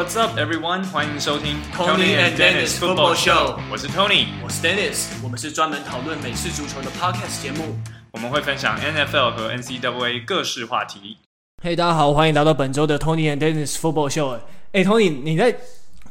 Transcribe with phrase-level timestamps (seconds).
[0.00, 0.82] What's up, everyone？
[0.86, 3.58] 欢迎收听 Tony and Dennis Football Show。
[3.70, 5.08] 我是 Tony，我是 Dennis。
[5.22, 7.76] 我们是专门讨论美式足球的 Podcast 节目。
[8.10, 11.18] 我们会分享 NFL 和 NCAA 各式话题。
[11.62, 14.38] 嘿，大家好，欢迎来到本周的 Tony and Dennis Football Show。
[14.72, 15.54] 哎，Tony，你在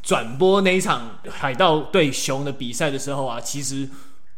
[0.03, 3.89] 转播那一场海盗对熊的比赛的时候啊，其实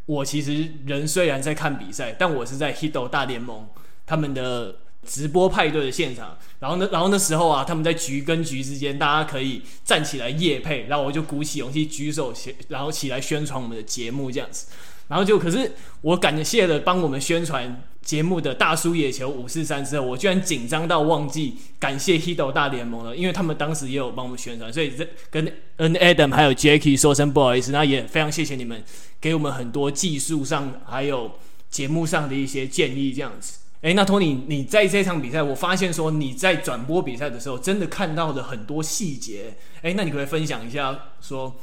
[0.05, 3.67] 我其实人虽然在看比赛，但我是在 Hito 大联盟
[4.05, 4.77] 他们的。
[5.05, 12.33] 直播派对的现场，然后呢，然后那时候啊，他们在局跟局之间，大家可以站起来夜配，然后我就鼓起勇气举手，
[12.67, 14.67] 然后起来宣传我们的节目这样子，
[15.07, 28.83] 然后就可是我感谢了帮我们宣传节目的大叔野球五四三之后，我居然紧张到忘记感谢 Hito 大联盟了，因为他们当时也有帮我们宣传，所以这跟 N Adam 还有 Jacky 说声不好意思，那也非常谢谢你们
[29.19, 31.31] 给我们很多技术上还有
[31.69, 33.57] 节目上的一些建议这样子。
[33.81, 39.55] 哎，那托尼，你在这场比赛，我发现说你在转播比赛的时候，真的看到了很多细节。
[39.81, 41.55] 哎，那你可不可以分享一下，说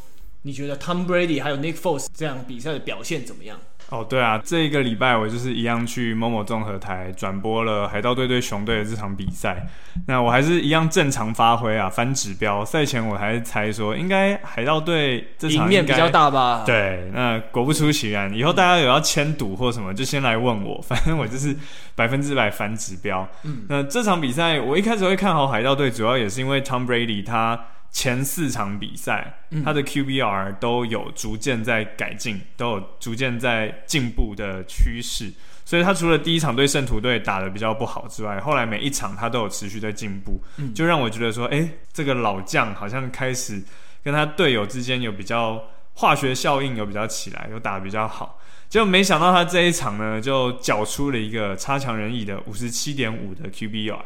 [0.42, 3.60] 你觉得 Tom Brady 还有 Nick Foles 这样比赛的表现怎么样？
[3.90, 9.66] 哦，对啊，这一个礼拜我就是一样去某某综合台转播了海盗队对熊队的这场比赛。
[10.06, 12.62] 那我还是一样正常发挥啊，翻指标。
[12.62, 16.64] 赛前我还是猜说，应该海盗队这场赢面比较大吧？
[16.66, 21.56] 对，那果不出其然，以后大家有要签赌或什么，就先来问我， 反正我就是
[21.94, 23.26] 百分之百翻指标。
[23.44, 27.58] 嗯，那这场比赛我一开始会看好海盗队，主要也是因为 Tom Brady 他。
[27.90, 35.32] 前四场比赛，他的 QBR 都有逐渐在改进，都有逐渐在进步的趋势。
[35.64, 40.40] 所以他除了第一场对圣徒队打的比较不好之外，后来每一场他都有持续在进步，
[40.74, 43.62] 就让我觉得说，哎，这个老将好像开始
[44.02, 45.62] 跟他队友之间有比较
[45.94, 48.38] 化学效应，有比较起来，有打得比较好。
[48.68, 53.98] 结果没想到他这一场呢，就缴出了一个差强人意的五十七点五的 QBR，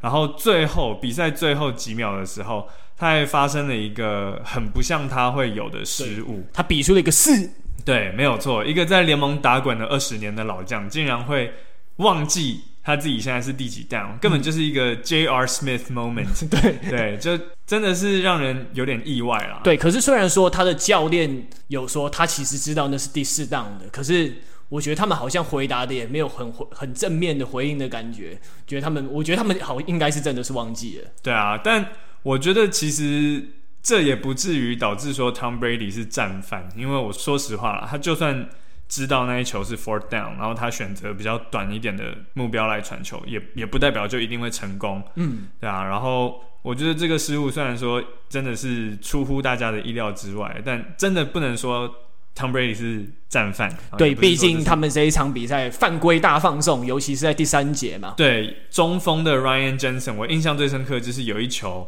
[0.00, 2.68] 然后最后比赛最后几秒的时候。
[2.96, 7.50] 他还发生了一个很不像他会有的失误，他比出了一个四，
[7.84, 11.52] 对，没有错，一个在联盟打滚了二十年的老将，竟然会
[11.96, 15.44] 忘记他自己现在是第几 down，根本就是一个 J.R.
[15.46, 19.60] Smith moment， 对对，就真的是让人有点意外啦。
[19.64, 24.32] 对，可是虽然说他的教练有说他其实知道那是第四 down 的，可是
[24.68, 31.10] 我觉得他们好像回答的也没有很很正面的回应的感觉，觉得他们，我觉得他们好应该是真的是忘记了。
[31.22, 31.84] 对啊，但。
[32.24, 33.50] 我觉得其实
[33.82, 38.48] 这也不至于导致说 Tom Brady 是战犯，因为我说实话啦，他就算
[38.88, 45.84] 知道那一球是 fourth down，然后他选择比较短一点的目标来传球，也也不代表就一定会成功，嗯，对啊。
[45.84, 51.86] 然后我觉得这个失误虽然说真的是出乎大家的意料之外，但真的不能说
[52.34, 53.76] Tom Brady 是战犯。
[53.98, 58.14] 对，毕竟他们这一场比赛犯规大放送，尤其是在第三节嘛。
[58.16, 61.86] 对，中锋的 Ryan Jensen，我印象最深刻就是有一球。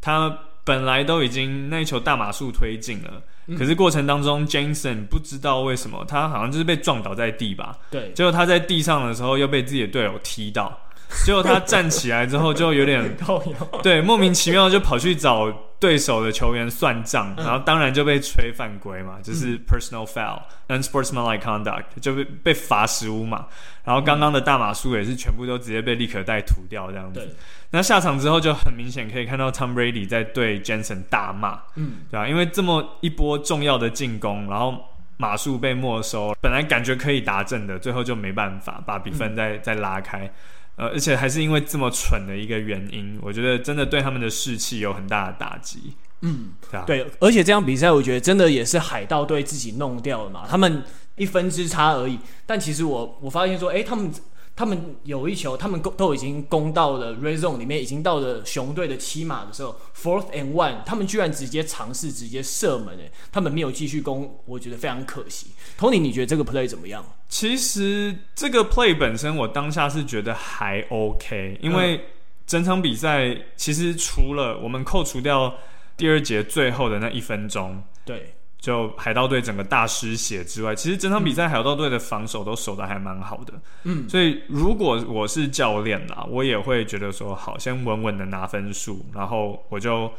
[0.00, 7.76] 他本来都已经那一球大码数推进了，嗯、可是过程当中，Jensen 不知道为什么他好像就是被撞倒在地吧？
[7.90, 10.78] 对，结果他在地上的时候又被自己的队友踢到，
[11.24, 13.16] 结果他站起来之后就有点
[13.82, 23.46] 对，莫名其妙就跑去找对手的球员算账，然后当然就被吹犯规嘛，就是 personal foul，unsportsmanlike conduct，就被被罚十五码，
[23.84, 27.36] 然后刚刚的大马术也是全部都直接被立可带涂掉这样子。
[27.70, 32.26] 那下场之后就很明显可以看到 Tom Brady 在对 Jensen 大骂，嗯，对吧？
[32.26, 34.74] 因为这么一波重要的进攻，然后
[35.18, 40.28] 码数被没收，本来感觉可以达阵的，最后就没办法把比分再、嗯、再拉开，
[40.78, 50.82] 呃，而且还是因为这么蠢的一个原因，我觉得真的对他们的士气有很大的打击，嗯，对啊，对，而且这场比赛我觉得真的也是海盗队自己弄掉了嘛，他们
[51.16, 54.10] 一分之差而已，但其实我我发现说，哎，他们。
[54.58, 65.52] 他们有一球，他们攻都已经攻到了 red zone 里面，已经到了熊队的七码的时候，fourth and one，他们居然直接尝试直接射门，诶，他们没有继续攻，我觉得非常可惜。
[65.78, 67.04] Tony，你觉得这个 play 怎么样？
[67.28, 72.00] 其实这个 play 本身，我当下是觉得还 OK，因为
[72.44, 75.54] 整场比赛其实除了我们扣除掉
[75.96, 78.34] 第二节最后的那一分钟，对。
[78.60, 83.54] 就海盗队整个大失血之外，其实整场比赛海盗队的防守都守的还蛮好的。
[83.84, 90.10] 嗯，所以如果我是教练啦，我也会觉得说，好，先稳稳的拿分数，然后我就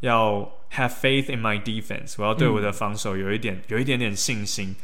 [0.00, 4.76] 要 have faith in my defense，我要对我的防守有一点、嗯、有一点点信心。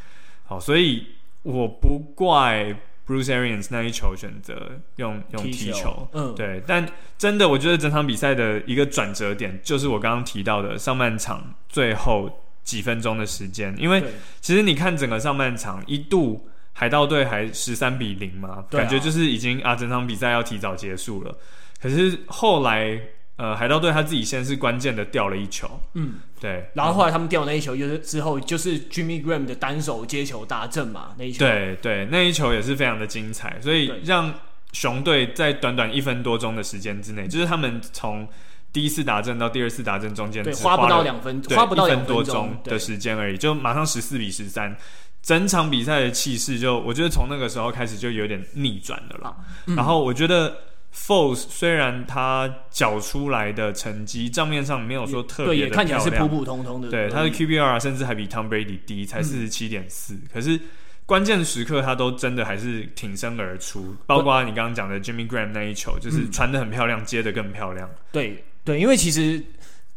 [0.44, 1.06] 好，所以
[1.43, 2.75] 我不怪
[3.06, 6.61] Bruce Arians 那一球选择用用踢球，踢球嗯，对。
[6.67, 6.85] 但
[7.17, 12.43] 真的，我觉得整场比赛的一个转折点，就是我刚刚提到的上半场最后。
[12.67, 14.05] 几分钟的时间，因为
[14.43, 21.35] 其实你看整个上半场，一度海盗队还十三比零嘛，感觉就是已经啊，整场比赛要提早结束了。
[21.81, 23.01] 可是后来
[23.37, 34.35] 呃，海盗队他自己先是关键的掉了一球，嗯，对，然后后来他们掉那一球，就是之后就是 Jimmy Graham 的单手接球大阵嘛，那一球，对对，那一球也是非常的精彩，所以让
[34.73, 38.27] 熊队在短短一分多钟的时间之内，就是他们从
[38.76, 44.76] 第一次打阵到第二次打阵中间，对，花不到两分，花不到两分多钟的时间而已，就马上十四比十三，
[45.23, 49.37] 整场比赛的气势就我觉得从那个时候开始就有点逆转的了啦，
[49.67, 50.55] 嗯、然后我觉得。
[50.99, 56.88] Foles 虽然他缴出来的成绩账面上没有说特别的漂亮，也看起来是普普通通的。
[56.88, 60.19] 对，他的 QBR 甚至还比 Tom Brady 低，才四十七点四。
[60.32, 60.58] 可是
[61.05, 67.90] 关键时刻他都真的还是挺身而出，包括你刚刚讲的 Jimmy Graham 那一球，就是传的很漂亮，嗯、接的更漂亮。
[68.11, 69.43] 对对，因为其实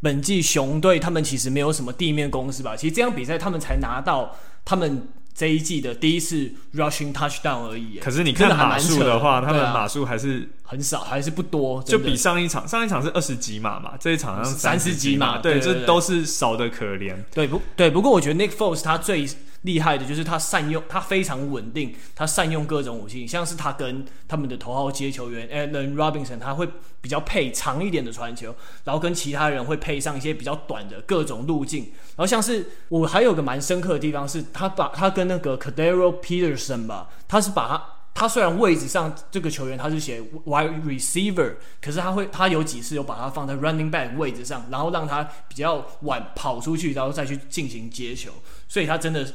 [0.00, 2.74] 本季熊队他们其实没有什么地面攻势吧？
[2.74, 4.34] 其实这场比赛他们才拿到
[4.64, 5.08] 他们。
[5.32, 7.98] 这一季的第一次 rushing touchdown 而已。
[7.98, 17.14] 可是你看码数的话，他们码数还是很少，还是不多，就比上一场，上一场是二十几码嘛，这一场好像三十几码，对，这都是少的可怜。
[17.32, 17.62] 对不？
[17.74, 19.26] 对，不过我觉得 Nick Foles 他最
[19.62, 26.66] 厉害的就是他善用，他非常稳定，他善用各种武器，像是他跟他们的头号接球员 Allen Robinson，他会
[27.02, 28.54] 比较配长一点的传球，
[28.84, 31.84] 然后跟其他人会配上一些比较短的各种路径，
[32.16, 37.84] 然后像是我还有个蛮深刻的地方是，他把他跟那个 Cadero Peterson 吧，他是把他
[38.14, 48.32] 他虽然位置上这个球员他是写 wide receiver，可是他会他有几次有把他放在 running back 位置上，然后让他比较晚跑出去，然后再去进行接球，
[48.66, 49.30] 所以他真的。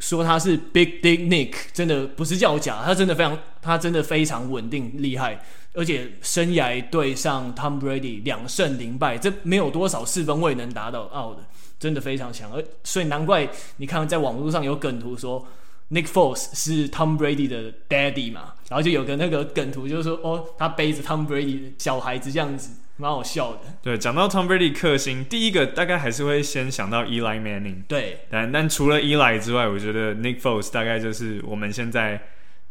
[0.00, 5.40] 说他是 Big Dick Nick，真的不是叫假，他真的非常，他真的非常稳定厉害，
[5.74, 11.44] 而且生涯对上 Tom Brady 两胜零败，这没有多少四分卫能达到奥的，
[11.78, 15.46] 真的非常强，而所以难怪你看在网络上有梗图说
[15.90, 22.70] Nick Foles 是 Tom Brady 的 Daddy 嘛，然后就有个那个梗图就是说哦，他背着 Tom Brady 小孩子这样子。
[23.00, 23.60] 蛮好笑的。
[23.82, 27.82] 对，讲到 Tom Brady 克星，第一个大概还是会先想到 Eli Manning。
[27.88, 32.20] 对，但但除了 Eli 之外，我觉得 Nick Foles 大概就是我们现在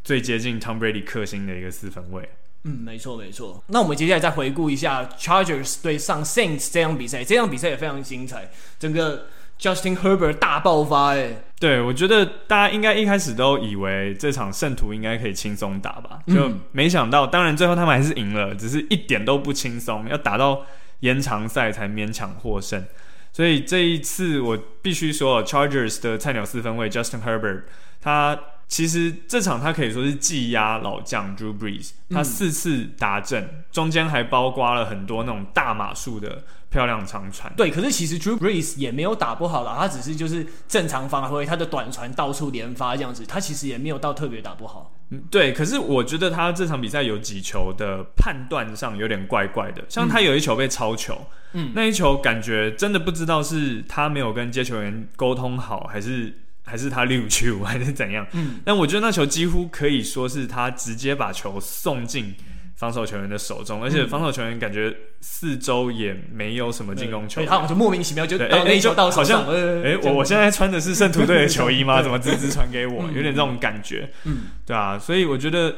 [0.04, 2.30] 最接近 Tom Brady 克星的一个四分卫。
[2.64, 3.64] 嗯，没错没错。
[3.68, 9.26] 那我们接下来再回顾一下 Chargers 对上 Saints 这场比赛，这场比赛也非常精彩，整个。
[9.60, 20.62] Justin Herbert 大爆发哎，对，我觉得大家应该一开始都以为这场圣徒应该可以轻松打吧，就没想到，当然最后他们还是赢了，只是一点都不轻松，要打到
[21.02, 22.86] 延长赛才勉强获胜。
[23.34, 27.64] 所以这一次我必须说，Chargers 的菜鸟四分卫 Justin Herbert，
[28.02, 28.40] 他
[28.70, 36.44] 其实这场他可以说是技压老将 Drew Brees，他四次达阵，中间还包括了很多那种大码数的。
[36.70, 44.94] 漂亮长传，对，可是其实 Drew Brees 也没有打不好啦，他只是就是正常发挥，他的短传到处连发这样子，他其实也没有到特别打不好。
[45.10, 56.32] 嗯，对，可是我觉得他这场比赛有几球的判断上有点怪怪的，像他有一球被超球，嗯，那一球感觉真的不知道是他没有跟接球员沟通好，还是
[56.70, 62.36] 还是他溜球还是怎样，嗯，但我觉得那球几乎可以说是他直接把球送进。
[62.80, 69.42] 防守球员的手中，而且防守球员感觉四周也没有什么进攻球员，他就莫名其妙就到那一球到手上。
[69.52, 72.00] 哎、我我现在穿的是圣徒队的球衣吗？
[72.02, 73.04] 怎么直直传给我？
[73.08, 75.76] 有点这种感觉，嗯，对啊，所以我觉得，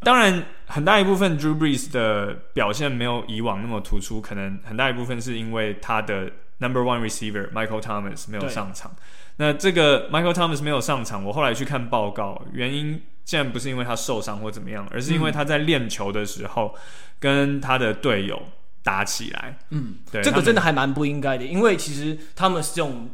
[0.00, 8.90] 当然很大一部分 Drew Brees 的表现没有以往那么突出，可能很大一部分是因为他的 Number One Receiver Michael Thomas 没有上场。
[9.40, 13.00] 那这个 Michael Thomas 没有上场，我后来去看报告，原因。
[13.22, 16.74] 竟然不是因为他受伤或怎么样，而是因为他在练球的时候
[17.20, 18.42] 跟他的队友
[18.82, 19.56] 打起来。
[19.68, 23.08] 嗯，对，这个真的还蛮不应该的，因为其实他们是这种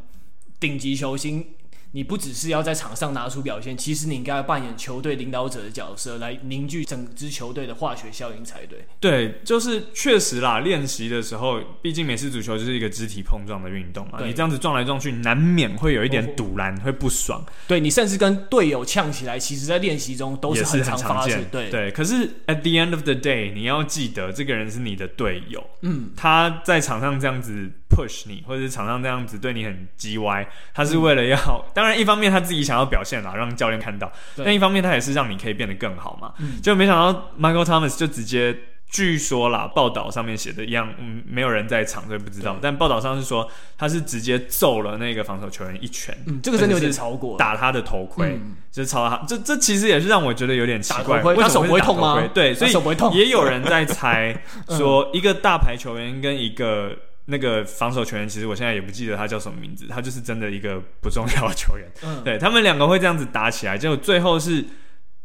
[0.59, 1.45] 顶级球星。
[1.91, 8.85] 你不只是要在场上拿出表现，其实你应该要扮演球队领导者的角色，来凝聚整支球队的化学效应才对。
[8.99, 10.59] 对，就是确实啦。
[10.59, 17.43] 练习的时候，毕竟美式足球就是一个肢体碰撞的运动嘛，你这样子撞来撞去，难免会有一点堵拦，会不爽。
[17.67, 21.43] 对，你甚至跟队友呛起来，其实在练习中都是很常发生。
[21.51, 21.91] 对对。
[21.91, 25.65] 可是 at the end of the day，你要记得，这个人是你的队友。
[25.81, 36.31] 嗯，他在场上这样子 push 你，或者是场上这样子对你很叽歪，他是为了要、嗯、当然，一方面他自己想要表现啦，让教练看到；但一方面，他也是让你可以变得更好嘛。
[36.37, 38.55] 嗯、就没想到 Michael Thomas 就直接，
[38.89, 42.55] 据说啦，报道上面写的一样，嗯，没有人在场，所以不知道。
[42.61, 46.15] 但报道上是说，他是直接揍了那个防守球员一拳。
[46.27, 49.17] 嗯，这个真的有点超过，打他的头盔，嗯、就是超他。
[49.27, 52.23] 这这其实也是让我觉得有点奇怪，为什么他手不会痛吗？
[52.33, 53.11] 对，所以手不会痛。
[53.13, 54.39] 也有人在猜
[54.69, 56.95] 说，一个大牌球员跟一个。
[57.29, 61.85] 那个防守球员，其实我现在也不记得他叫什么名字，他就是真的一个不重要的球员。
[62.03, 64.63] 嗯， 对他们两个会这样子打起来，结果最后是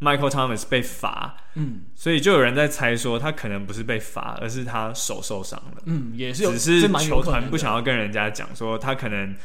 [0.01, 5.83] Michael Thomas 被罚，嗯，所以就有人在猜说他可能不是被罚，而是他手受伤了。
[5.87, 9.37] 嗯，也是有，只是球团不想要跟人家讲说他可能，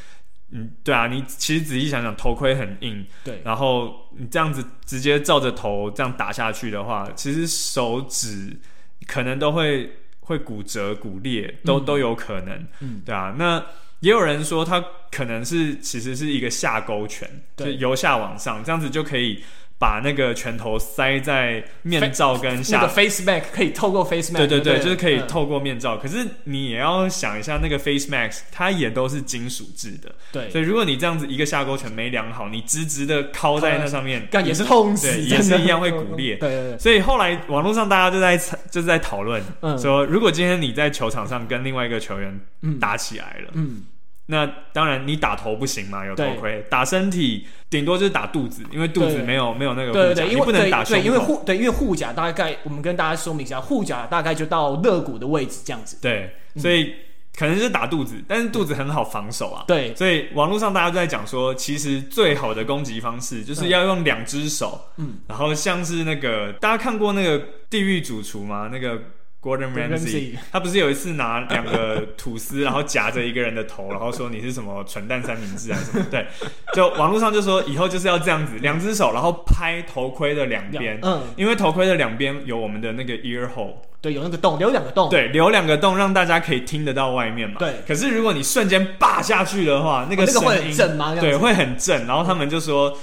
[0.49, 8.59] 嗯，对啊，你其实仔细想想，头盔很硬，对，然后你这样子直接照着头这样打下去的话，其实手指
[9.05, 9.91] 可能都会
[10.27, 13.65] 会骨折、骨裂，都、嗯、都有可能，嗯，对啊，那。
[14.01, 14.79] 也有人说它
[15.09, 19.43] 可能是其实是一个下勾拳，就由下往上，这样子就可以
[19.79, 25.95] 把那个拳头塞在面罩跟下那个 face mask 可以透过 face mask，对对对，就是可以透过面罩。
[25.95, 30.49] 嗯、可是你也要想一下，那个 face mask 它也都是金属制的，对。
[30.49, 36.37] 所以如果你这样子一个下勾拳没量好，你直直的敲在那上面，干也是痛死，也是一样会骨裂。
[36.41, 36.77] 对对对。
[36.79, 38.35] 所以后来网络上大家就在
[38.71, 42.39] 就是在讨论，嗯、说如果今天你在球场上跟另外一个球员
[42.79, 43.65] 打起来了，嗯。
[43.67, 43.83] 嗯
[44.29, 46.61] 那当然，你打头不行嘛，有头盔。
[46.69, 50.97] 打身体顶多就是打肚子，因为肚子没有没有那个护甲，对对对，因为不能打胸。
[50.97, 55.97] 对，因为护对，因为护甲大概我们跟大家说明一下，护甲大概就到肋骨的位置这样子。
[56.01, 56.93] 对，所以
[57.37, 59.63] 可能是打肚子，但是肚子很好防守啊。
[59.65, 68.69] 对，所以网络上大家都在讲说，其实最好的攻击方式就是要用两只手，嗯，然后像是那个大家看过那个地狱主厨吗？
[68.69, 69.01] 那个。
[69.47, 76.05] Gordon Ramsay，他不是有一次拿两个吐司，然后夹着一个人的头，然后说你是什么蠢蛋三明治还是什么？
[76.11, 76.27] 对，
[76.73, 87.55] 就网络上就说以后就是要这样子，两只手，然后拍头盔的两边，嗯，因为头盔的两边有我们的那个 ear hole，对，有那个洞，留两个洞，对，留两个洞，让大家可以听得到外面嘛。
[87.57, 87.75] 对。
[87.87, 91.15] 可是如果你瞬间霸下去的话，那个声音，哦，那个会很震吗？
[91.15, 92.05] 对，会很震。
[92.05, 92.97] 然后他们就说。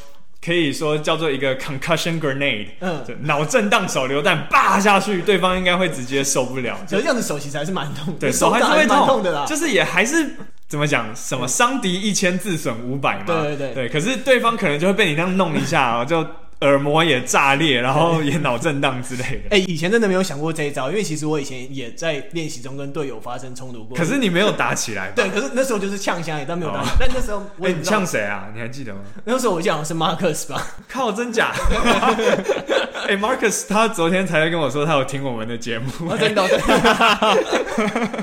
[0.44, 6.76] 可以说叫做一个 concussion grenade，嗯，脑震荡手榴弹，叭下去，对方应该会直接受不了。
[6.86, 9.46] 这样子手其实还是蛮痛，对， 手还是会痛，痛的啦。
[9.46, 10.36] 就是也还是
[10.68, 13.88] 怎么讲，什么伤敌一千自损五百嘛，对对对，对。
[13.88, 16.26] 可是对方可能就会被你这样弄一下喔， 就。
[16.64, 19.48] 耳膜也炸裂，然后也脑震荡之类的。
[19.54, 23.96] 哎、欸，以前真的没有想过这一招，因为其实我以前也在练习中跟队友发生冲突过。
[23.96, 25.12] 可是你没有打起来。
[25.14, 26.92] 对，可是那时候就是呛香也，但没有打起来。
[26.92, 28.48] 哦、但那时候我，哎、欸，你呛谁啊？
[28.54, 29.00] 你还记得吗？
[29.24, 30.66] 那时候我记得好像是 Marcus 吧？
[30.88, 31.52] 靠，真假？
[33.04, 35.90] 哎、欸、，Marcus 他昨天才跟我说，他有听我们的节目。
[36.08, 36.42] 哦、真的？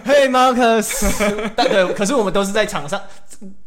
[0.04, 1.52] 嘿、 hey,，Marcus。
[1.56, 3.00] 对，可是我们都是在场上，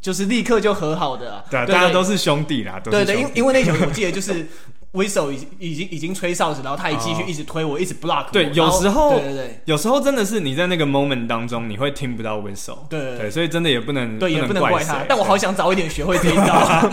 [0.00, 1.44] 就是立刻就和好的啊。
[1.50, 2.80] 对，大家都是兄弟啦。
[2.82, 4.46] 对对，因因为那球我记得就是。
[4.94, 8.30] Whistle 已经已经已经吹哨子，然后他也继续一直推我，一直 block 我。
[8.30, 12.86] 对，有时候，对对对，有时候真的是你在那个 moment 当中，你会听不到 Whistle。
[12.88, 14.98] 对对，所以真的也不能对，也不能怪他。
[15.08, 16.88] 但我好想早一点学会这一招。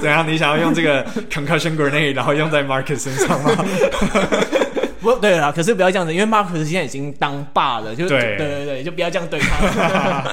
[0.00, 0.28] 怎样？
[0.28, 3.52] 你想要用这个 concussion grenade，然后用在 Marcus 身上吗？
[5.00, 10.24] 不，对啦，可是不要这样子，因为 Marcus 现在已经当爸了，就对对对对，就不要这样对他。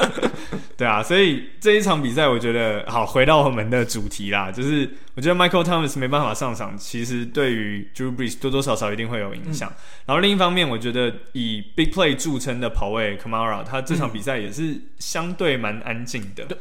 [0.84, 9.70] 对啊，所以这一场比赛，我觉得好回到我们的主题啦，就是我觉得 Michael Thomas 没办法上场，其实对于 Drew Brees 多多少少一定会有影响。
[9.70, 16.44] 嗯、然后另一方面，我觉得以 Big Play 著称的跑位 Kamara，他这场比赛也是相对蛮安静的。
[16.44, 16.58] 对，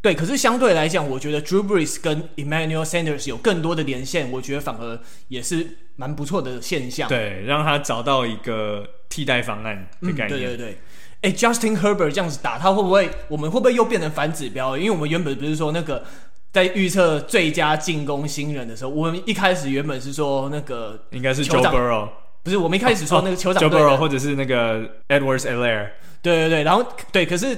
[0.00, 7.08] 对，可是相对来讲，我觉得 Drew Brees 跟 Emmanuel Sanders 有更多的连线，我觉得反而也是蛮不错的现象。
[7.08, 10.28] 对，让他找到一个替代方案的概念。
[10.28, 10.78] 嗯、对对对。
[11.24, 13.10] 哎，Justin Herbert 这样子打，他会不会？
[13.28, 14.76] 我们会不会又变成反指标？
[14.76, 16.04] 因为我们原本不是说那个
[16.52, 22.10] 在预测最佳进攻新人的时候，我们一开始原本是说那个应该是 Joe Burrow，
[22.42, 25.88] 不是我们一开始说那个酋长 Joe Burrow 或者是那个 Edwards-Helaire
[26.20, 27.56] 对对对，然后对，可是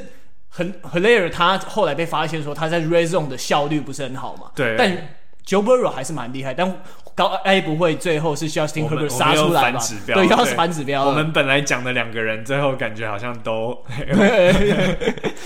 [0.48, 4.88] 很 Helaire 他后来被发现说他在 Red Zone 的效率不是很好嘛，对，但
[5.44, 6.82] Joe Burrow 还是蛮厉害，但。
[7.16, 9.80] 高 A 不会，最后是 Justin Herbert 杀出来吧？
[10.06, 11.06] 对，要是反指标。
[11.06, 13.76] 我们本来讲的两个人，最后感觉好像都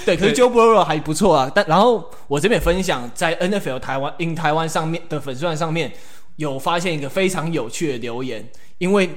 [0.05, 0.17] 对。
[0.17, 1.51] 可是 Joe Burrow 还不错啊。
[1.55, 5.93] 但然后我这边分享，在 NFL 台湾 in 台湾上面的粉丝团上面
[6.37, 8.47] 有发现一个非常有趣的留言，
[8.77, 9.09] 因为。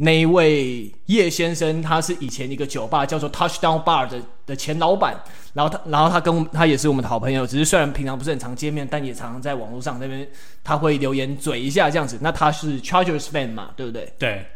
[0.00, 5.20] 那一位叶先生，他是以前一个酒吧叫做 Touchdown Bar 的的前老板，
[5.58, 10.24] 然后他，然后他跟他也是我们的好朋友，只是虽然平常不是很常见面，但也常常在网络上那边
[10.62, 12.16] 他会留言嘴一下这样子。
[12.20, 14.12] 那他是 Chargers fan 嘛，对不对？
[14.20, 14.46] 对，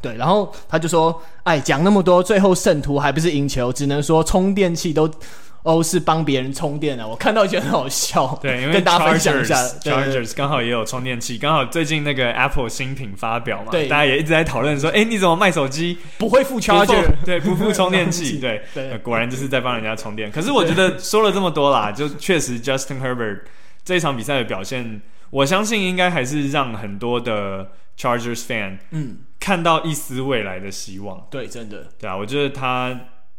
[0.00, 0.14] 对。
[0.14, 3.72] 然后他就说：“哎，讲那么多，最后圣徒还不是赢球？
[3.72, 5.10] 只能说充电器都。”
[5.62, 8.36] 哦，是帮别人充电的，我看到觉得很好笑。
[8.42, 17.04] 对，因为跟大家分享一下，Chargers 刚好也有充电器，刚好最近那个 Apple 新品发表嘛，对，大家也一直在讨论说，哎，你怎么卖手机不会付 Charger？
[17.24, 20.32] 对，不付充电器， 对，对，果然就是在帮人家充电。
[20.32, 23.42] 可是我觉得说了这么多啦，就确实 Justin Herbert
[23.84, 25.00] 这一场比赛的表现，
[25.30, 31.24] 我相信应该还是让很多的 Chargers fan 嗯看到一丝未来的希望。
[31.30, 32.98] 对，真的，对啊，我觉得他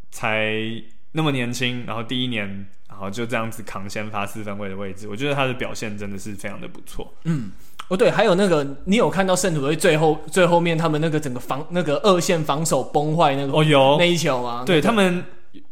[0.10, 0.84] 才。
[1.14, 7.14] 那么年轻，然后第一年，然后就这样子扛先发四分位的位置，我觉得他的表现真的是非常的不错。
[7.24, 7.52] 嗯，
[7.88, 14.64] 哦，对，还有那个，你有看到圣徒队最后最后面他们那个整个防那个二线防守崩坏那个哦有那一球吗？
[14.66, 15.24] 对、那个、他们。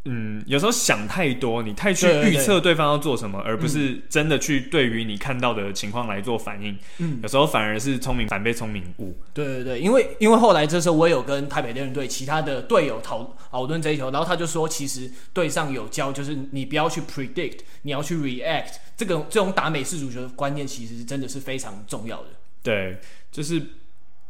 [0.05, 6.77] 嗯，有时候想太多，你太去预测对方要做什么，而不是真的去对于你看到的情况来做反应。
[6.99, 9.17] 嗯，有时候反而是聪明反被聪明误。
[9.33, 18.73] 对对对，因为因为后来这时候我也有跟台北猎人队其他的队友讨讨论这一球，然后他就说，其实队上有教，就是你不要去 predict，你要去 react。
[18.95, 22.27] 这个这种打美式足球的观念，其实是真的是非常重要的。
[22.61, 22.99] 对，
[23.31, 23.59] 就是。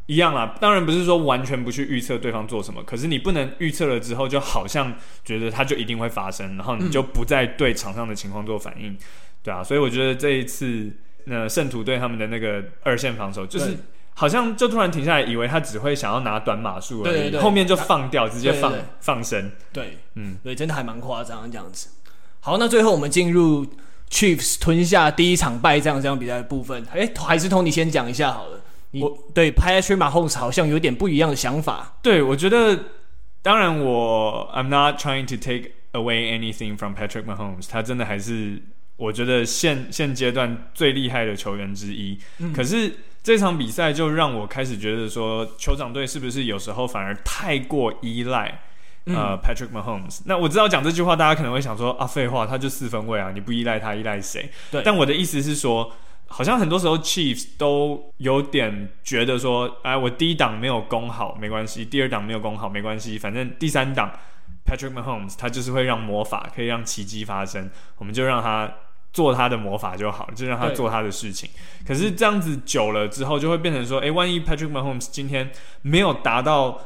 [0.06, 4.92] 一样啦，当然不是说完全不去预测对方做什么，可是你不能预测了之后，就好像
[5.24, 8.98] 觉得它就一定会发生，然后你就不再对场上的情况做反应，嗯、
[9.42, 10.90] 对啊，所以我觉得这一次
[11.24, 13.76] 那圣徒队他们的那个二线防守，就是
[14.14, 18.88] 好像就突然停下来，以为他只会想要拿短码数而已，对对对，后面就放掉，直接放对对对。
[19.00, 21.88] 放生，对，嗯，对，真的还蛮夸张这样子。
[22.40, 23.64] 好，那最后我们进入
[24.10, 28.60] Chiefs 吞下第一场败仗这样比赛的部分，哎，还是 Tony 先讲一下好了。
[29.00, 31.96] 我对 Patrick Mahomes 好像有点不一样的想法。
[32.02, 32.78] 对，我觉得，
[33.40, 38.60] 当然我 I'm not trying to take away anything from Patrick Mahomes，他真的还是
[38.96, 42.18] 我觉得现现阶段最厉害的球员之一。
[42.38, 48.60] 嗯、可是这场比赛就让我开始觉得说，酋长队是不是有时候反而太过依赖、
[49.06, 50.20] 嗯、呃 Patrick Mahomes？
[50.26, 54.50] 那我知道讲这句话，大家可能会想说啊，废话，他就四分卫啊，你不依赖他，依赖谁？
[54.70, 54.82] 对。
[54.84, 55.90] 但我的意思是说。
[56.32, 64.10] 好像很多时候，Chiefs 都有点觉得说，哎，我第一档没有攻好没关系，第二档没有攻好没关系，反正第三档
[64.66, 68.72] Patrick Mahomes 他就是会让魔法可以让奇迹发生，我们就让他
[69.12, 71.50] 做他的魔法就好，就让他做他的事情。
[71.86, 75.50] 可是这样子久了之后，就会变成说，哎，万一 Patrick Mahomes 今天
[75.82, 76.80] 没有达到。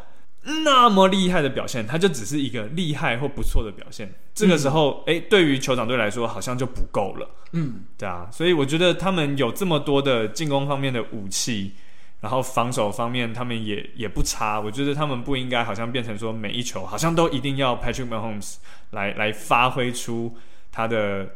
[0.65, 4.13] 那么厉害的表现，他就只是一个厉害或不错的表现。
[4.35, 7.29] 这个时候，哎、嗯，对于酋长队来说，好像就不够了。
[7.53, 8.29] 嗯，对啊。
[8.31, 11.73] 所以我觉得他们有这么多的进攻方面的武器，
[12.21, 14.61] 然后防守方面他们也也不差。
[14.61, 18.57] 我觉得他们不应该好像变成说每一球好像都一定要 Patrick Mahomes
[18.91, 20.37] 来来发挥出
[20.71, 21.29] 他的。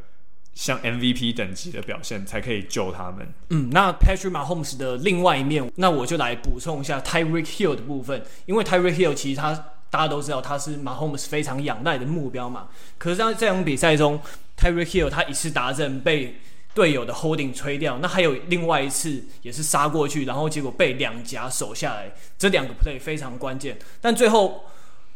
[0.60, 3.26] 像 MVP 等级的表现才可以救他们。
[3.48, 8.22] 嗯，那 Patrick Mahomes 的另外一面，那我就来补充一下 Tyreek Hill 的部分。
[8.44, 9.54] 因为 Tyreek Hill 其实他
[9.88, 12.68] 大家都知道他是 Mahomes 非常仰赖的目标嘛。
[12.98, 14.20] 可是在这场比赛中
[14.58, 16.38] ，Tyreek Hill 他一次达阵被
[16.74, 22.12] 队友的 Holding 吹掉，那还有另外一次也是杀过去，然后结果被两夹守下来。
[22.38, 23.78] 这两个 play 非常关键。
[24.02, 24.64] 但最后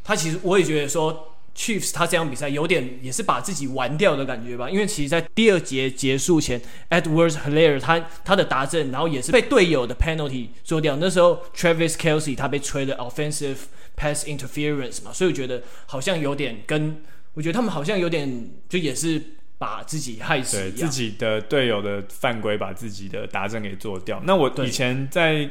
[0.02, 1.32] 他其实我也觉得说。
[1.56, 10.96] Chiefs 他这场比赛有点也是把自己玩掉的感觉吧，因为其实，在第二节结束前，Edwards Hilaire 他他的达阵，然后也是被队友的 penalty 做掉。
[10.96, 13.56] 那时候 Travis Kelsey 他被吹了 offensive
[13.96, 17.00] pass interference 嘛，所以我觉得好像有点跟
[17.34, 19.22] 我觉得他们好像有点就也是
[19.56, 24.20] 把自己害死，对自己的队友的犯规把自己的达阵给做掉。
[24.24, 25.48] 那我以前在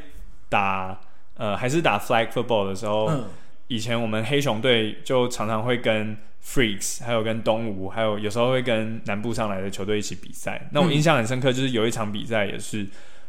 [0.50, 1.00] 打
[1.36, 3.06] 呃还是打 flag football 的时候。
[3.06, 3.24] 嗯
[3.67, 10.69] 以前我们黑熊队就常常会跟 Freaks，还有跟东吴，还有有时候会跟南部上来的球队一起比赛。
[10.71, 12.86] 那我印象很深刻，就是有一场比赛也是，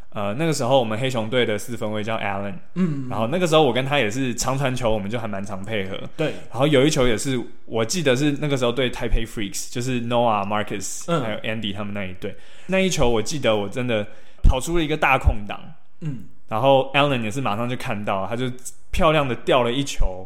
[0.09, 5.97] 呃，那个时候我们黑熊队的四分卫叫 Allen，嗯，然后那个时候我跟他也是长传球，我们就还蛮常配合。
[6.17, 12.35] 对，然后有一球也是，我记得是那个时候对 Taipei Freaks，就是 Noah Marcus 还有 Andy 他们那一队，
[12.67, 14.05] 那一球我记得我真的
[14.43, 15.59] 跑出了一个大空档，
[16.01, 18.51] 嗯，然后 Allen 也是马上就看到，他就。
[18.91, 20.25] 漂亮的吊了一球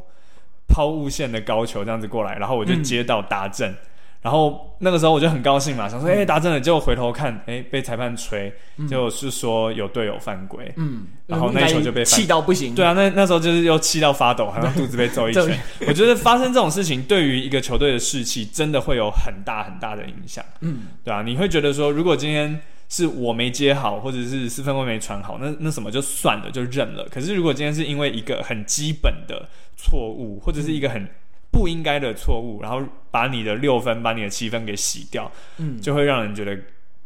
[0.67, 3.77] 抛物线的高球，这样子过来，然后我就接到达阵，嗯、
[4.21, 8.53] 然后那个时候我就很高兴嘛，想说哎达阵了，结果回头看，哎、欸、被裁判吹，
[8.87, 15.59] 就是说有队友犯规，嗯，然后那一球就被气到不行，对啊，那那时候就是又气到发抖，还有肚子被揍一拳。
[15.87, 22.61] 我觉得发生这种事情，对于一个球队的士气，真的会有很大很大的影响，嗯，对啊，你会觉得说，如果今天。
[22.91, 27.07] 是我没接好，或者是四分位没传好，那那什么就算了，就认了。
[27.09, 29.47] 可是如果今天是因为一个很基本的
[29.77, 31.07] 错误，或者是一个很
[31.51, 36.57] 不应该的错误，然后把你的六分、把你的七分给洗掉，嗯，就会让人觉得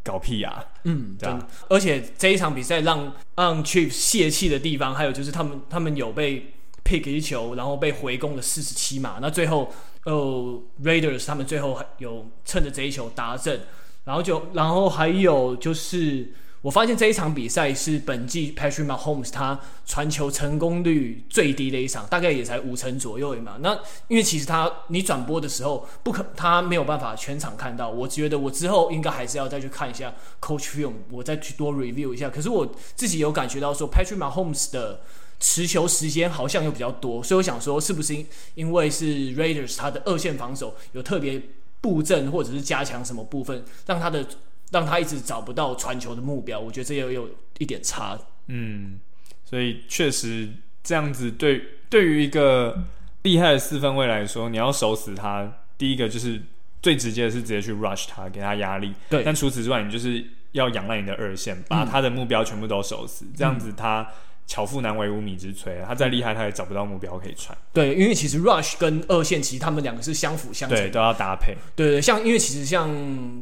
[0.01, 1.45] 搞屁呀，嗯，对啊。
[1.67, 6.53] 而且这一场比赛让让 Chiefs 泄气的地方，还有就是他们他们有被
[6.85, 9.19] pick 一球，然后被回攻了四十七码。
[9.21, 9.69] 那最后，
[10.05, 13.59] 呃，Raiders 他们最后有趁着这一球达阵。
[14.05, 23.57] 然后就，然后还有就是，我发现这一场比赛是本季 Patrick Mahomes 他传球成功率最低的一场，大概也才五成左右嘛。
[23.61, 23.73] 那
[24.09, 27.89] 因为其实他你转播的时候不可，他没有办法全场看到。
[27.89, 32.29] 我觉得我之后应该还是要再去看一下 Coach Film，我再去多 review 一下。
[32.29, 34.99] 可是我自己有感觉到说，Patrick Mahomes 的
[35.39, 38.13] 持球时间好像又比较多，所以我想说，是不是
[38.55, 41.41] 因为是 Raiders 他的二线防守有特别。
[41.83, 44.25] 布阵或者是加强什么部分，让他的
[44.71, 48.17] 让他一直找不到传球的目标，我觉得这也有一点差。
[48.47, 49.01] 嗯，
[49.43, 50.49] 所以确实
[50.81, 52.85] 这样子对对于一个
[53.23, 56.41] 厉害的四分卫来说，你要守死他，第一个就是
[56.81, 58.93] 最直接的是直接去 rush 他，给他压力。
[59.09, 64.09] 对，但除此之外，你就是要仰赖你的二线，把他的目标全部都守死，嗯、这样子他。
[64.45, 67.57] 巧妇难为无米之炊，他再厉害，他也找不到目标可以传。
[67.71, 71.55] 对，因为其实 Rush 跟二线其实他们两个是相辅相成，对，都要搭配。
[71.75, 72.89] 对对，像因为其实像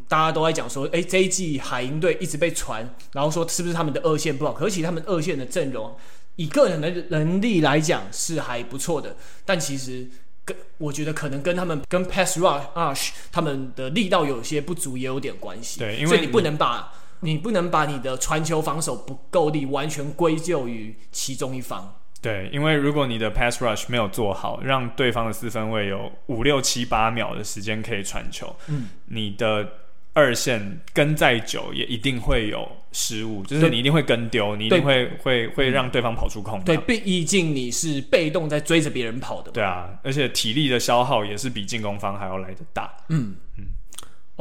[0.08, 4.54] 大家都在讲说，哎，这一季海鹰队一直被传，然后说是不是他们的二线不好？
[4.54, 5.94] 可是其实他们二线的阵容，
[6.36, 10.08] 以个人的能力来讲是还不错的，但其实
[10.46, 15.80] 跟我觉得可能跟他们跟 Pass Rush 他们的力道有些不足也有点关系。
[15.80, 16.94] 对，因为你不能把。
[17.22, 21.96] 你不能把你的传球防守不够力完全归咎于其中一方。
[22.22, 29.68] 对，因为如果你的 pass rush 没有做好，让对方的四分卫有五六七八秒的时间可以传球，嗯，你的
[30.14, 36.66] 二线跟再久也一定会有失误，就是你一定会跟丢，你一定会会会让对方跑出空档。
[36.66, 39.50] 对，毕竟你是被动在追着别人跑的。
[39.50, 42.94] 对啊，而且体力的消耗也是比进攻方还要来得大。
[43.10, 43.66] 嗯嗯。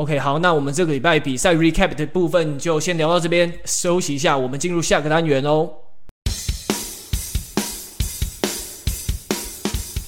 [0.01, 5.71] OK，好，那我们这个礼拜比赛 recap 的部分就先聊到这边，休息一下，我们进入下个单元哦。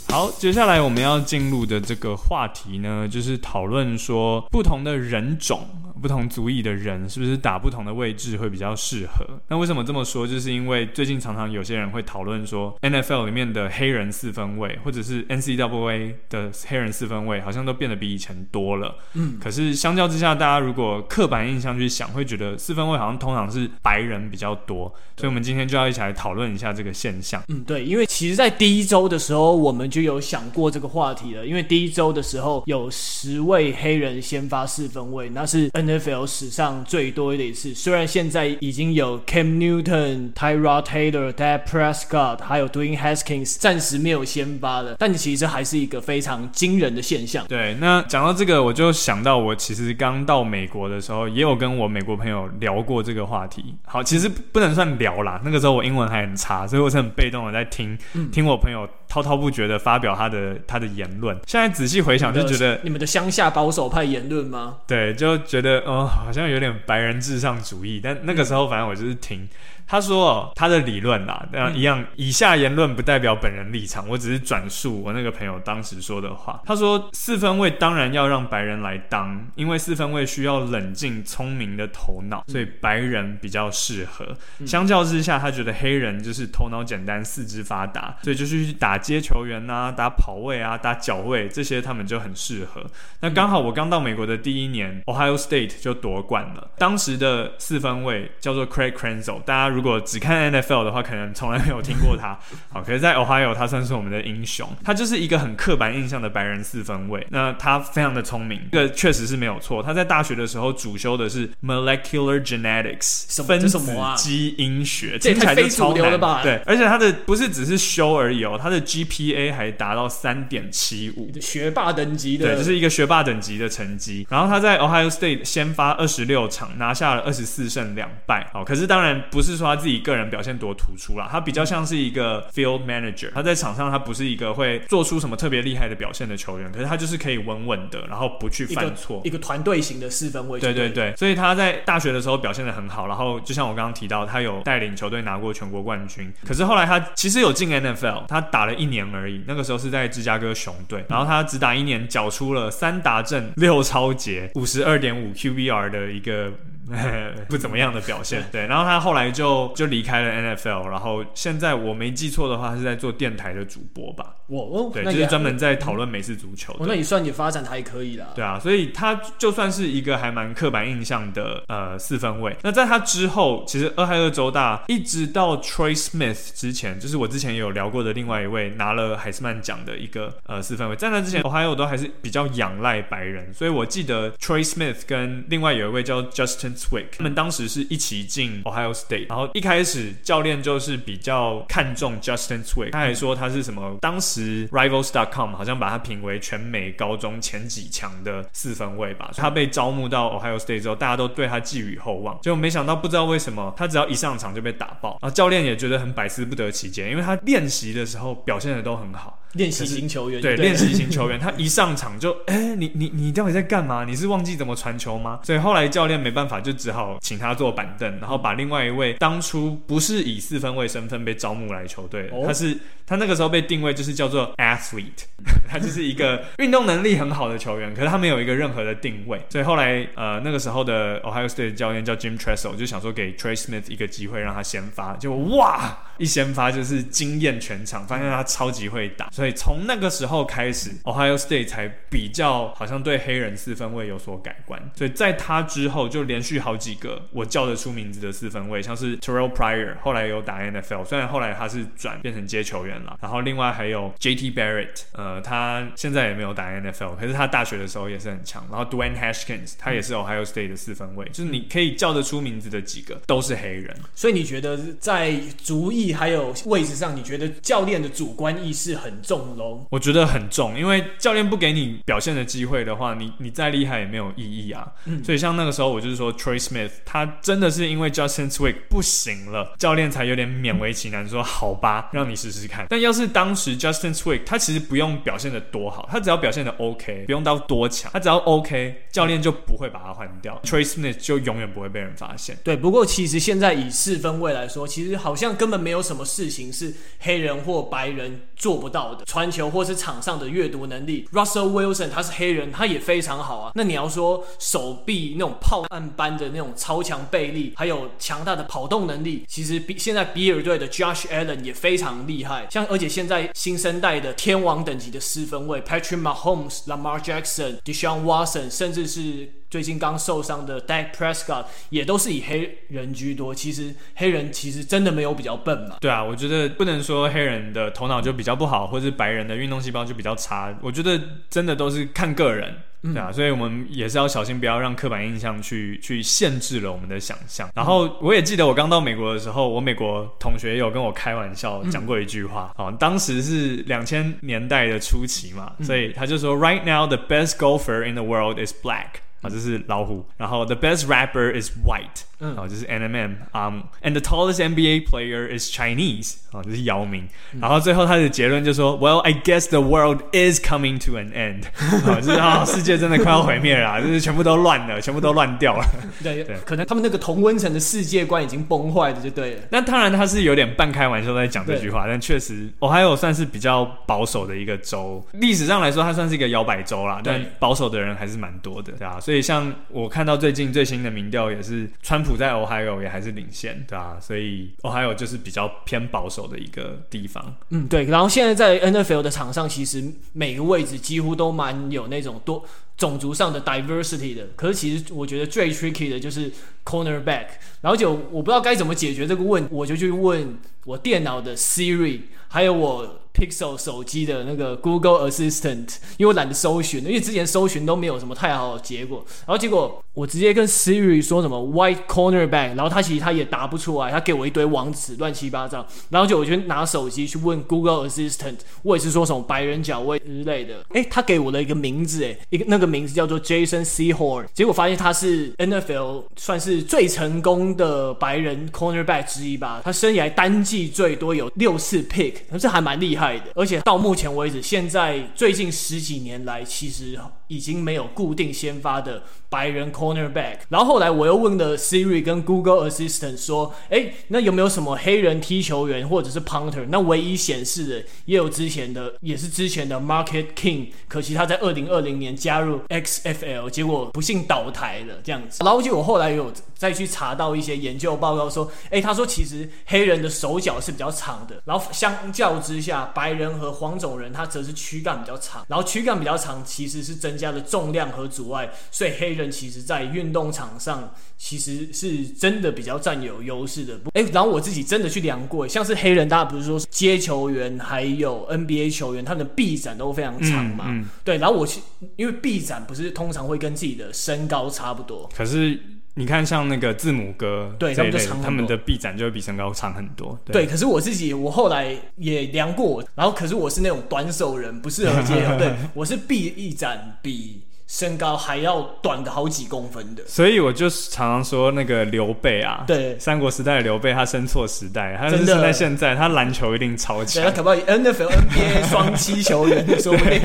[0.09, 5.67] 好，接下来我们要进入的这个话题呢，就是讨论说不同的人种、
[6.03, 9.25] 不同族裔的人是不是打不同的位置会比较适合？
[9.49, 10.27] 那为什么这么说？
[10.27, 18.97] 就是因为最近常常有些人会讨论说，NFL 里面的黑人四分位，或者是 NCAA 的黑人四分位，好像都变得比以前多了。
[19.15, 24.93] 嗯，可是相较之下，大家如果刻板印象去想，会觉得四分位好像通常是白人比较多。
[25.17, 27.41] 所以，我们今天就要一起来讨论一下这个现象。
[27.49, 31.47] 嗯，对，因为其实，在第一周的时候，我们就有想过这个话题了。
[31.47, 37.73] 因为第一周的时候，有十位黑人先发四分位，那是 NFL 史上最多的一次。
[37.73, 47.47] 虽然现在已经有 Cam Newton、Tyrod Taylor、Dak Prescott，还有 Dwayne Haskins 暂时没有先发了，但其实还是一个非常惊人的现象。
[47.47, 53.75] 对，那讲到这个，我就想到我其实刚到美国的时候，也有跟我美国朋友聊过这个话题。
[53.87, 55.13] 好，其实不能算聊。
[55.23, 61.37] 啦，那个时候我英文还很差，所以我是很被动的在听，嗯、听我朋友滔滔不绝的发表他的他的言论。
[61.47, 64.79] 现在仔细回想，就觉得你们的乡下保守派言论吗？
[64.87, 68.01] 对，就觉得嗯，好像有点白人至上主义。
[68.03, 69.47] 但那个时候，反正我就是听。
[69.93, 72.03] 他说：“他的理论啦，那一样。
[72.17, 76.59] 以下言论不代表本人立场，我只是转述我那个朋友当时说的话。
[76.65, 84.27] 他说，四分卫当然要让白人来当，因为四分卫需要冷静聪明的头脑，所以白人比较适合。
[84.65, 92.83] 相较之下，他觉得黑人就是头脑简单、四肢发达，所以就是去打接球员啊、打跑位啊、打脚位这些，他们就很适合。
[93.21, 96.71] 那刚好我刚到美国的第一年，Ohio State 就夺冠了。
[96.79, 102.39] 当时的四分卫叫做 Craig Krenzel，大家如如果只看 NFL 的话，可能从来没有听过他。
[102.71, 104.69] 好，可是，在 Ohio，他算是我们的英雄。
[104.85, 107.27] 他就是一个很刻板印象的白人四分卫。
[107.31, 109.83] 那他非常的聪明，这个确实是没有错。
[109.83, 113.77] 他在大学的时候主修的是 Molecular Genetics，分子
[114.17, 116.43] 基因学，听起来就超牛了吧？
[116.45, 124.25] 对，而且他的不是只是修而已哦，他的 GPA 还达到三点七五，学霸等级的，对，就是一个学霸等级的成绩。
[124.31, 128.49] 然后他在 Ohio State 先发二十六场，拿下了二十四胜两败。
[128.53, 129.62] 好，可是当然不是说。
[129.65, 140.61] 他自己个人表现多突出啦，他比较像是一个 field manager，他在场上他不是一个会做出什么特别厉害的表现的球员，可是他就是可以稳稳的，然后不去犯错，一个团队型的四分卫。
[140.61, 156.53] 对对对，所以他在大学的时候表现的很好，然后就像我刚刚提到，他有带领球队拿过全国冠军，可是后来他其实有进 NFL，他打了一年而已，那个时候是在芝加哥熊队，然后他只打一年，缴出了三达阵六超节五十二点五 QBR 的一个。
[157.49, 164.35] 不怎么样的表现， 对，然后他后来就就离开了 NFL，然后现在我没记错的话，是在做电台的主播吧？
[164.49, 166.77] 我哦，对，就是专门在讨论美式足球。
[166.81, 168.27] 那你算你发展还可以啦。
[168.35, 172.55] 对啊，所以他就算是一个还蛮刻板印象的呃四分卫。
[172.63, 186.72] 那在他之后，其实俄亥俄州大一直到 Troy Smith 之前，就是我之前有聊过的另外一位拿了海斯曼奖的一个呃四分卫，在那之前，俄亥俄都还是比较仰赖白人，所以我记得 Troy Smith 跟另外有一位叫 Justin。
[186.77, 199.31] Twic 他们当时是一起进 Ohio State，然后一开始教练就是比较看重 Justin Zwick，他还说他是什么，当时 Rivals.com 好像把他评为全美高中前几强的四分卫吧。
[199.37, 209.39] 他被招募到 Ohio State 之后，大家都对他寄予厚望，结果没想到不知道为什么，他只要一上场就被打爆，然后教练也觉得很百思不得其解，因为他练习的时候表现的都很好。
[209.53, 214.05] 练习型球员，对，练习型球员，他一上场就，哎、欸，你你你到底在干嘛？
[214.05, 215.41] 你是忘记怎么传球吗？
[215.43, 225.25] 所以后来教练没办法，就只好请他坐板凳，然后把另外一位当初不是以四分卫身份被招募来球队，哦、他是他那个时候被定位就是叫做 athlete，
[225.69, 239.29] 他就是一个 运动能力很好的球员，可是他没有一个任何的定位，所以后来呃那个时候的 Ohio State 的教练叫 Jim Tressel，就想说给 Trey Smith 一个机会让他先发，就哇一先发就是惊艳全场，发现他超级会打。
[239.31, 244.81] 所以从那个时候开始，Ohio State 才比较好像对黑人四分卫有所改观。
[244.95, 253.19] 所以在他之后，就连续好几个我叫得出名字的四分卫，像是 Terrell Pryor，后来有打 NFL，虽然后来他是转变成接球员了。
[253.21, 258.65] 然后另外还有 JT Barrett，呃，他现在也没有打 NFL，可是他大学的时候也是很强。
[258.71, 263.97] 然后 Dwayne Haskins，他也是 Ohio State 的四分卫，就是你可以叫得出名字的几个都是黑人。
[264.15, 269.33] 所以你觉得在主意还有位置上，你觉得教练的主观意识很重？
[269.33, 274.87] 重喽，我觉得很重，因为教练不给你表现的机会的话，你你再厉害也没有意义啊。
[275.07, 282.85] 嗯、所以像那个时候，我就是说，Trey Smith 他真的是因为 Justin Swick 不行了，教练才有点勉为其难说好吧，让你试试看。
[282.91, 292.59] 但要是当时 Justin Swick，他其实不用表现的多好，他只要表现的 OK，不用到多强，他只要 OK，教练就不会把他换掉，Trey Smith 就永远不会被人发现。
[292.63, 299.27] 对，不过其实现在以四分位来说，其实好像根本没没有什么事情是黑人或白人做不到的。
[299.27, 303.73] 传球或是场上的阅读能力，Russell Wilson 他是黑人，他也非常好啊。
[303.75, 312.67] 那你要说手臂那种炮弹般的那种超强臂力，还有强大的跑动能力，其实比现在比尔队的 Josh Allen 也非常厉害。
[312.71, 319.62] 像而且现在新生代的天王等级的四分卫，Patrick Mahomes、Lamar Jackson、Deshaun Watson，甚至是。
[319.73, 323.55] 最近刚受伤的 Dak Prescott 也都是以黑人居多。
[323.55, 325.97] 其实黑人其实真的没有比较笨嘛？
[325.99, 330.77] 对啊，我觉得不能说黑人的头脑就比较不好，或是白人的运动细胞就比较差。
[330.83, 337.71] 我觉得真的都是看个人，对啊，所以我们也是要小心，不要让刻板印象去去限制了我们的想象。
[337.75, 350.26] 然后我也记得我刚到美国的时候，我美国同学有跟我开玩笑讲过一句话，哦，当时是两千年代的初期嘛，所以他就说：“Right now, the best golfer in the world is black。”啊，这是老虎。
[350.38, 352.24] 然后，the best rapper is white。
[352.43, 353.37] 嗯，好，就是 Eminem。
[353.53, 356.35] Um, and the tallest NBA player is Chinese。
[356.51, 357.27] 啊，就是姚明。
[357.59, 361.65] 然后最后他的结论就说，Well, I guess the world is coming to an end。
[362.05, 365.87] 啊，就是啊，世界真的快要毁灭了，就是全部都乱了，全部都乱掉了。
[366.23, 369.63] 对对，可能他们那个同温层的世界观已经崩坏了，就对了。
[369.71, 375.25] 那当然他是有点半开玩笑在讲这句话，但确实我还有算是比较保守的一个州。
[375.33, 379.19] 历史上来说，它算是一个摇摆州啦，但保守的人还是蛮多的，对啊。
[379.19, 387.55] 所以像我看到最近最新的民调也是，川普在 Ohio 也还是领先，对啊，所以 Ohio 就是比较偏保守的一个地方。
[387.71, 388.05] 嗯，对。
[388.05, 392.65] 然后现在在 NFL 的场上，其实每个位置几乎都蛮有那种多
[392.97, 394.49] 种族上的 diversity 的。
[394.57, 396.51] 可是其实我觉得最 tricky 的就是
[396.85, 397.47] cornerback。
[397.81, 403.22] 然后就我不知道该怎么解决这个问题，我就去问我电脑的 Siri，还有我。
[403.35, 409.25] Pixel 手机的那个 Google Assistant，因为我懒得搜寻，因为之前搜寻都没有什么太好的结果。
[409.47, 415.87] 然后结果我直接跟 Siri 说什么 White Cornerback，然后他其实他也答不出来，他给我一堆网址乱七八糟。
[416.11, 420.85] 然后就我就拿手机去问 Google Assistant，我也是说什么白人脚位之类的。
[420.91, 424.45] 诶，他给我了一个名字，诶，一个那个名字叫做 Jason Seahorn。
[424.53, 429.81] 结果发现他是 NFL 算是最成功的白人 Cornerback 之一吧。
[429.83, 433.22] 他生涯单季最多有六次 Pick，这还蛮厉害。
[433.55, 437.19] 而且到目前为止，现在最近十几年来，其实
[437.53, 440.59] 已经没有固定先发的白人 cornerback。
[440.71, 455.63] 然后后来我又问了 Siri 跟 Google Assistant 说：“诶，那有没有什么黑人踢球员或者是 punter？” 那唯一显示的也有之前的，也是之前的 Market King，可惜他在二零二零年加入 XFL，结果不幸倒台了这样子。
[455.63, 474.01] 然后就我后来有再去查到一些研究报告说：“诶，他说其实黑人的手脚是比较长的，然后相较之下。”白人和黄种人，他则是躯干比较长，然后躯干比较长，其实是增加的重量和阻碍，所以黑人其实在运动场上其实是真的比较占有优势的。
[474.15, 480.85] 哎，然后我自己真的去量过，像是黑人，大家不是说接球员还有 NBA 球员，他们的臂展都非常长嘛？
[480.89, 481.81] 嗯嗯、对，然后我去，
[482.17, 485.79] 因为臂展不是通常会跟自己的身高差不多，可是。
[486.15, 490.39] 你看，像那个字母哥，对，他们就长，他们的臂展就会比身高长很多。
[490.45, 495.35] 对，对，可是我自己，我后来也量过，然后可是我是那种短手人，不适合接。
[495.57, 500.23] 对，我是臂翼展比身高还要短个好几公分的。
[500.27, 510.41] 所以我就常常说那个刘备啊，对，三国时代的刘备，他生错时代，他是在现在，他篮球一定超强，他可不可以 NFL、NBA 双七球员， 说不定。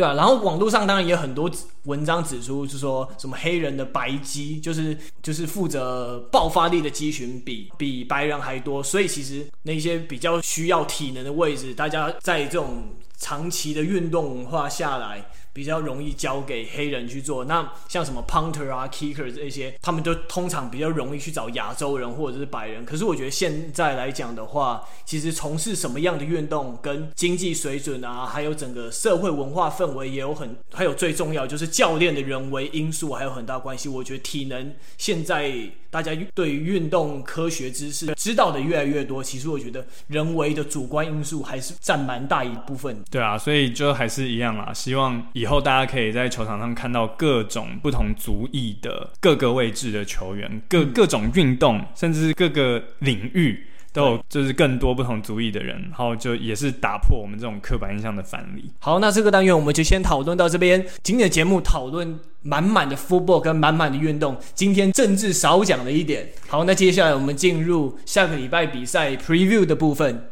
[0.00, 1.50] 对啊，然后网络上当然也有很多
[1.84, 15.22] 文章指出，是说什么黑人的白肌，就是就是负责爆发力的肌群比比白人还多，所以其实那些比较需要体能的位置，大家在这种长期的运动化下来。
[15.52, 22.84] 比较容易交给黑人去做，那像什么 punter 啊、kicker 这些，他们都通常比较容易去找亚洲人或者是白人。
[22.84, 33.88] 可是我觉得现在来讲的话，其实从事什么样的运动跟经济水准啊，还有整个社会文化氛围也有很，还有最重要就是教练的人为因素还有很大关系。
[33.88, 35.52] 我觉得体能现在
[35.90, 43.02] 大家对于运动科学知识知道的越来越多，其实我觉得人为的主观因素还是占蛮大一部分。
[43.10, 45.20] 对啊，所以就还是一样啦，希望。
[45.40, 58.70] 以后大家可以在球场上看到各种不同族裔的各个位置的球员，各各种运动，甚至是各个领域都有，就是更多不同族裔的人，然后就也是打破我们这种刻板印象的范例。
[58.80, 60.84] 好，那这个单元我们就先讨论到这边。
[61.02, 66.28] 今天的节目讨论满满的 football 跟满满的运动，今天政治少讲了一点。
[66.48, 70.26] 好，那接下来我们进入下个礼拜比赛 preview 的部分。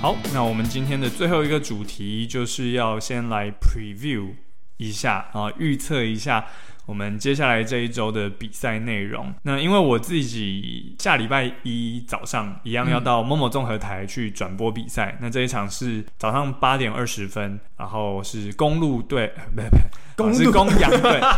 [0.00, 4.30] 好，那我们今天的最后一个主题就是要先来 preview
[4.78, 6.46] 一下啊，预测一下
[6.86, 9.32] 我们接下来这一周的比赛内容。
[9.42, 21.20] 那因为我自己下礼拜一早上一样要到 MOMO 综合台去转播比赛，嗯、那这一场是早上八点二十分，然后是公路队， 不不，公是公羊队。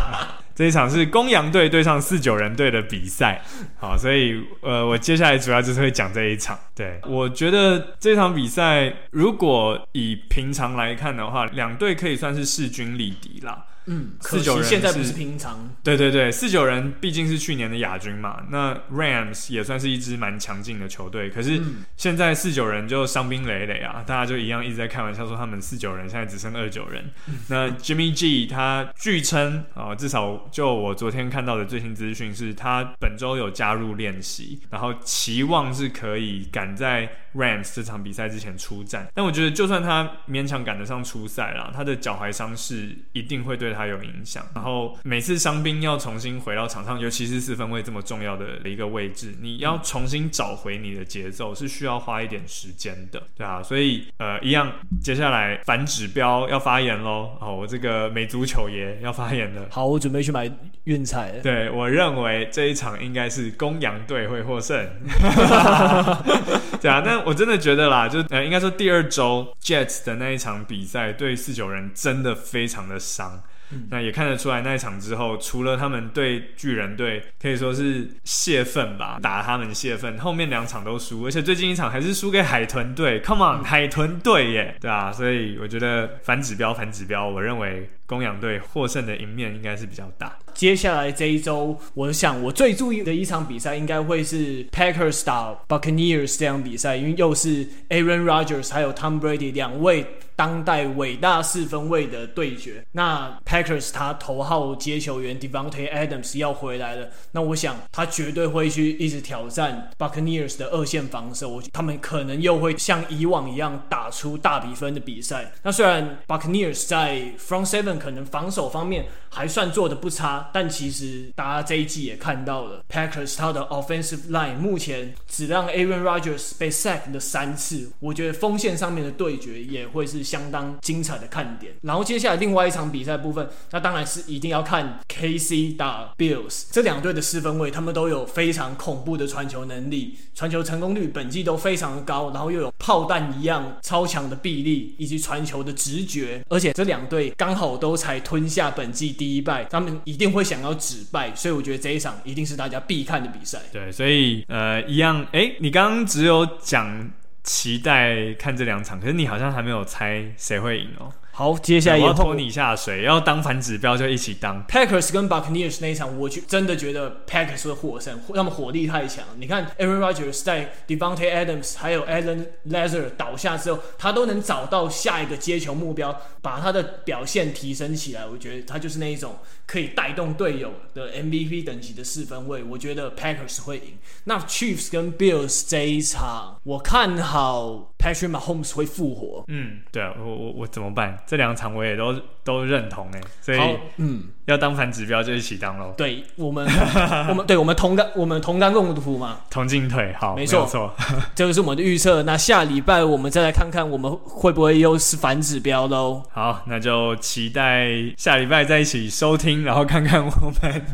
[0.55, 3.41] 这一场是公羊队对上四九人队的比赛，
[3.75, 6.55] 好，所以呃，我接下来主要就是会讲这一场。
[6.75, 13.65] 对，我觉得这场比赛如果以平常来看的话，两队可以算是势均力敌啦。
[13.85, 15.69] 嗯，四九人现在不是平常。
[15.83, 18.41] 对对对，四九人毕竟是去年的亚军嘛。
[18.49, 21.61] 那 Rams 也算是一支蛮强劲的球队，可是
[21.97, 27.11] 现在四九人就伤兵累累啊，大家就一样一直在开玩笑说他们四九人现在只剩二九人。
[27.49, 39.09] 那 Jimmy G 他据称啊，至少就我昨天看到的最新资讯是，他本周有加入练习，然后期望是可以赶在 Rams 这场比赛之前出战。
[39.13, 43.72] 但我觉得就算他勉强赶得上出赛啦，他的脚踝伤势一定会对。
[43.73, 59.67] 它有影响，然后每次伤兵要重新回到场上，尤其是四分卫这么重要的一个位置，你要重新找回你的节奏，是需要花一点时间的，对啊，所以呃，一样，接下来反指标要发言喽，哦，我这个美足球爷要发言了。
[59.71, 60.49] 好，我准备去买
[60.85, 61.39] 运彩。
[61.39, 64.87] 对，我认为这一场应该是公羊队会获胜。
[66.81, 73.41] 对啊，但我真的觉得啦，就呃，应该说第二周 Jets 的那一场比赛对四九人真的非常的伤。
[73.89, 83.21] 那也看得出来，那一场之后，除了他们对巨人队可以说是泄愤吧，打他们泄愤，后面两场都输，而且最近一场还是输给海豚队。
[83.21, 90.37] Come on，海豚队耶，对啊，所以我觉得反指标，反指标，我认为公羊队获胜的赢面应该是比较大。
[90.53, 102.85] 接下来这一周，我想我最注意的一场比赛应该会是 Packers 打 Buccaneers 这样比赛，因为又是 Aaron Rodgers 还有 Tom Brady 两位当代伟大四分卫的对决。
[102.93, 115.51] 那 Packers 他头号接球员 Devante Adams 要回来了，那我想他绝对会去一直挑战 Buccaneers 的二线防守，他们可能又会像以往一样打出大比分的比赛。
[115.63, 120.42] 那虽然 Buccaneers 在 Front Seven 可能防守方面还算做得不差。
[120.51, 131.73] 但其实大家这一季也看到了，Packers 他的 offensive line 目前只让 Aaron Rodgers 被 sack 了三次，我觉得锋线上面的对决也会是相当精彩的看点。
[131.83, 150.32] 然后接下来另外一场比赛部分，那当然是一定要看 KC 打 Bills 这两队的四分卫，他们都有非常恐怖的传球能力，传球成功率本季都非常的高，然后又有炮弹一样超强的臂力以及传球的直觉，而且这两队刚好都才吞下本季第一败，他们一定。
[150.33, 153.59] 会想要止败，所以我觉得这一场一定是大家必看的比赛。
[153.71, 157.09] 对，所以呃，一样，哎，你刚刚只有讲
[157.43, 161.11] 期待看这两场，可是你好像还没有猜谁会赢哦。
[161.35, 164.63] 好，接下来也要拖你下水，要当反指标就一起当。
[164.67, 169.25] Packers 跟 Buccaneers 那一场，我去真的觉得 Packers 会获胜，他们火力太强。
[169.39, 178.27] 你看 Aaron Rodgers 在 Devontae Adams 还有 Allen Lazard 倒下之后，他都能找到下一个接球目标，把他的表现提升起来。
[178.27, 182.61] 我觉得他就是那一种可以带动队友的 MVP 等级的四分卫。
[182.61, 183.97] 我觉得 Packers 会赢。
[184.25, 189.45] 那 Chiefs 跟 Bills 这一场，我看好 Patrick Mahomes 会复活。
[189.47, 191.17] 嗯，对啊，我我我怎么办？
[191.25, 193.59] 这两场我也都都认同哎，所以
[193.97, 195.93] 嗯，要当反指标就一起当喽。
[195.95, 196.67] 对我们，
[197.29, 200.13] 我们对我们同甘，我们同甘共苦嘛，同进退。
[200.19, 200.93] 好，没错错，
[201.33, 202.23] 这个是我们的预测。
[202.23, 206.21] 那下礼拜我们再来看看我们会不会又是反指标喽。
[206.33, 207.87] 好，那就期待
[208.17, 210.85] 下礼拜再一起收听，然后看看我们。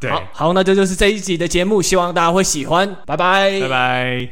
[0.00, 2.96] 对，好，好，那这就是这一集的节目，希望大家会喜欢。
[3.06, 4.28] 拜拜，拜拜。